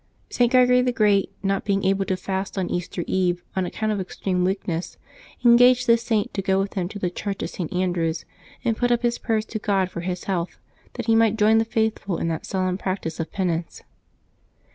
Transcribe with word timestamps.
St. 0.31 0.51
Gregory 0.51 0.81
the 0.81 0.91
Great 0.91 1.31
not 1.43 1.63
being 1.63 1.83
able 1.85 2.05
to 2.05 2.17
fast 2.17 2.57
on 2.57 2.71
Easter 2.71 3.03
eve 3.05 3.43
on 3.55 3.67
account 3.67 3.91
of 3.91 4.01
extreme 4.01 4.43
weakness, 4.43 4.97
en 5.45 5.55
gaged 5.57 5.85
this 5.85 6.01
Saint 6.01 6.33
to 6.33 6.41
go 6.41 6.59
with 6.59 6.73
him 6.73 6.87
to 6.89 6.97
the 6.97 7.11
church 7.11 7.43
of 7.43 7.51
St. 7.51 7.71
An 7.71 7.91
drew's 7.93 8.25
and 8.65 8.75
put 8.75 8.91
up 8.91 9.03
his 9.03 9.19
prayers 9.19 9.45
to 9.45 9.59
God 9.59 9.91
for 9.91 10.01
his 10.01 10.23
health, 10.23 10.57
that 10.93 11.05
he 11.05 11.13
might 11.15 11.37
join 11.37 11.59
the 11.59 11.65
faithful 11.65 12.17
in 12.17 12.29
that 12.29 12.47
solemn 12.47 12.79
practice 12.79 13.19
of 13.19 13.31
pen 13.31 13.51
ance. 13.51 13.83